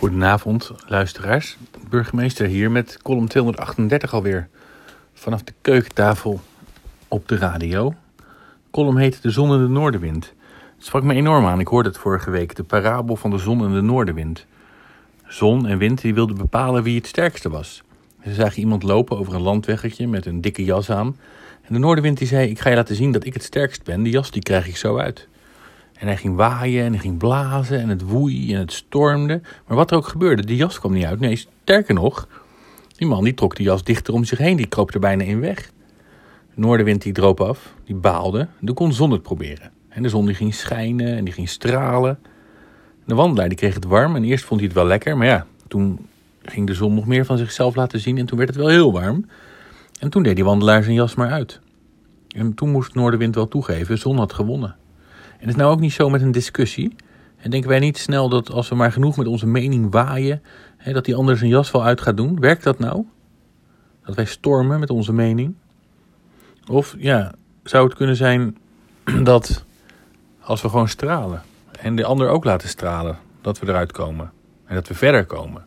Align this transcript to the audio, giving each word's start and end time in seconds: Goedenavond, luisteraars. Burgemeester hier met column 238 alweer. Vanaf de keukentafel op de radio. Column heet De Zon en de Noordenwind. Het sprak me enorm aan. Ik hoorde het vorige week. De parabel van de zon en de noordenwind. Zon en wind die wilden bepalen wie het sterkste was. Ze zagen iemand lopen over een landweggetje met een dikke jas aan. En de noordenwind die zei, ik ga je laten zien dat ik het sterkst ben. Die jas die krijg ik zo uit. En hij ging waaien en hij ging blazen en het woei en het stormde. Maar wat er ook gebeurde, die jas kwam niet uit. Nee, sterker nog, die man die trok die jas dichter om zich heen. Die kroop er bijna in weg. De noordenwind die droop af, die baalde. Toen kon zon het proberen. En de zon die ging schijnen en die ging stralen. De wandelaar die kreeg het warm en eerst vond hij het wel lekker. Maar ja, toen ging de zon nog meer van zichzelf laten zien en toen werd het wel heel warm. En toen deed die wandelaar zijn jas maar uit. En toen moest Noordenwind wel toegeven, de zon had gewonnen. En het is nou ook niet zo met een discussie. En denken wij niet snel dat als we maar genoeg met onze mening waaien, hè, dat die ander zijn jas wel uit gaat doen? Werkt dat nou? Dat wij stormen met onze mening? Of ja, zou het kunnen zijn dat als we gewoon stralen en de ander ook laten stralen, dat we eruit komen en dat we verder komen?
Goedenavond, 0.00 0.70
luisteraars. 0.86 1.56
Burgemeester 1.88 2.46
hier 2.46 2.70
met 2.70 3.02
column 3.02 3.28
238 3.28 4.14
alweer. 4.14 4.48
Vanaf 5.14 5.42
de 5.42 5.52
keukentafel 5.60 6.40
op 7.08 7.28
de 7.28 7.36
radio. 7.36 7.94
Column 8.70 8.96
heet 8.96 9.22
De 9.22 9.30
Zon 9.30 9.52
en 9.52 9.58
de 9.58 9.68
Noordenwind. 9.68 10.32
Het 10.76 10.84
sprak 10.84 11.02
me 11.02 11.14
enorm 11.14 11.46
aan. 11.46 11.60
Ik 11.60 11.66
hoorde 11.66 11.88
het 11.88 11.98
vorige 11.98 12.30
week. 12.30 12.54
De 12.54 12.62
parabel 12.62 13.16
van 13.16 13.30
de 13.30 13.38
zon 13.38 13.64
en 13.64 13.72
de 13.72 13.80
noordenwind. 13.80 14.46
Zon 15.26 15.66
en 15.66 15.78
wind 15.78 16.00
die 16.00 16.14
wilden 16.14 16.36
bepalen 16.36 16.82
wie 16.82 16.96
het 16.96 17.06
sterkste 17.06 17.50
was. 17.50 17.82
Ze 18.24 18.34
zagen 18.34 18.58
iemand 18.58 18.82
lopen 18.82 19.18
over 19.18 19.34
een 19.34 19.42
landweggetje 19.42 20.08
met 20.08 20.26
een 20.26 20.40
dikke 20.40 20.64
jas 20.64 20.90
aan. 20.90 21.16
En 21.62 21.74
de 21.74 21.78
noordenwind 21.78 22.18
die 22.18 22.26
zei, 22.26 22.50
ik 22.50 22.60
ga 22.60 22.70
je 22.70 22.76
laten 22.76 22.96
zien 22.96 23.12
dat 23.12 23.24
ik 23.24 23.34
het 23.34 23.42
sterkst 23.42 23.84
ben. 23.84 24.02
Die 24.02 24.12
jas 24.12 24.30
die 24.30 24.42
krijg 24.42 24.66
ik 24.66 24.76
zo 24.76 24.98
uit. 24.98 25.28
En 26.00 26.06
hij 26.06 26.16
ging 26.16 26.36
waaien 26.36 26.84
en 26.84 26.92
hij 26.92 27.00
ging 27.00 27.18
blazen 27.18 27.80
en 27.80 27.88
het 27.88 28.02
woei 28.02 28.54
en 28.54 28.60
het 28.60 28.72
stormde. 28.72 29.40
Maar 29.66 29.76
wat 29.76 29.90
er 29.90 29.96
ook 29.96 30.06
gebeurde, 30.06 30.44
die 30.44 30.56
jas 30.56 30.78
kwam 30.78 30.92
niet 30.92 31.04
uit. 31.04 31.20
Nee, 31.20 31.36
sterker 31.36 31.94
nog, 31.94 32.28
die 32.96 33.06
man 33.06 33.24
die 33.24 33.34
trok 33.34 33.56
die 33.56 33.66
jas 33.66 33.84
dichter 33.84 34.14
om 34.14 34.24
zich 34.24 34.38
heen. 34.38 34.56
Die 34.56 34.66
kroop 34.66 34.94
er 34.94 35.00
bijna 35.00 35.24
in 35.24 35.40
weg. 35.40 35.70
De 36.54 36.60
noordenwind 36.60 37.02
die 37.02 37.12
droop 37.12 37.40
af, 37.40 37.74
die 37.84 37.94
baalde. 37.94 38.48
Toen 38.64 38.74
kon 38.74 38.92
zon 38.92 39.10
het 39.10 39.22
proberen. 39.22 39.70
En 39.88 40.02
de 40.02 40.08
zon 40.08 40.26
die 40.26 40.34
ging 40.34 40.54
schijnen 40.54 41.16
en 41.16 41.24
die 41.24 41.34
ging 41.34 41.48
stralen. 41.48 42.18
De 43.04 43.14
wandelaar 43.14 43.48
die 43.48 43.58
kreeg 43.58 43.74
het 43.74 43.84
warm 43.84 44.16
en 44.16 44.24
eerst 44.24 44.44
vond 44.44 44.60
hij 44.60 44.68
het 44.68 44.78
wel 44.78 44.86
lekker. 44.86 45.16
Maar 45.16 45.26
ja, 45.26 45.46
toen 45.68 46.06
ging 46.42 46.66
de 46.66 46.74
zon 46.74 46.94
nog 46.94 47.06
meer 47.06 47.24
van 47.24 47.38
zichzelf 47.38 47.74
laten 47.74 48.00
zien 48.00 48.18
en 48.18 48.26
toen 48.26 48.38
werd 48.38 48.50
het 48.50 48.58
wel 48.58 48.68
heel 48.68 48.92
warm. 48.92 49.26
En 49.98 50.10
toen 50.10 50.22
deed 50.22 50.36
die 50.36 50.44
wandelaar 50.44 50.82
zijn 50.82 50.94
jas 50.94 51.14
maar 51.14 51.30
uit. 51.30 51.60
En 52.28 52.54
toen 52.54 52.70
moest 52.70 52.94
Noordenwind 52.94 53.34
wel 53.34 53.48
toegeven, 53.48 53.94
de 53.94 54.00
zon 54.00 54.16
had 54.16 54.32
gewonnen. 54.32 54.76
En 55.40 55.46
het 55.46 55.48
is 55.48 55.62
nou 55.62 55.72
ook 55.72 55.80
niet 55.80 55.92
zo 55.92 56.08
met 56.08 56.22
een 56.22 56.32
discussie. 56.32 56.96
En 57.36 57.50
denken 57.50 57.68
wij 57.68 57.78
niet 57.78 57.98
snel 57.98 58.28
dat 58.28 58.50
als 58.50 58.68
we 58.68 58.74
maar 58.74 58.92
genoeg 58.92 59.16
met 59.16 59.26
onze 59.26 59.46
mening 59.46 59.92
waaien, 59.92 60.42
hè, 60.76 60.92
dat 60.92 61.04
die 61.04 61.14
ander 61.14 61.36
zijn 61.36 61.50
jas 61.50 61.70
wel 61.70 61.84
uit 61.84 62.00
gaat 62.00 62.16
doen? 62.16 62.40
Werkt 62.40 62.64
dat 62.64 62.78
nou? 62.78 63.04
Dat 64.04 64.14
wij 64.14 64.24
stormen 64.24 64.80
met 64.80 64.90
onze 64.90 65.12
mening? 65.12 65.54
Of 66.66 66.94
ja, 66.98 67.32
zou 67.62 67.84
het 67.84 67.96
kunnen 67.96 68.16
zijn 68.16 68.56
dat 69.22 69.64
als 70.40 70.62
we 70.62 70.68
gewoon 70.68 70.88
stralen 70.88 71.42
en 71.80 71.96
de 71.96 72.04
ander 72.04 72.28
ook 72.28 72.44
laten 72.44 72.68
stralen, 72.68 73.18
dat 73.40 73.58
we 73.58 73.68
eruit 73.68 73.92
komen 73.92 74.32
en 74.64 74.74
dat 74.74 74.88
we 74.88 74.94
verder 74.94 75.24
komen? 75.24 75.64